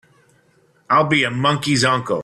[0.89, 2.19] I'll be a monkey's uncle!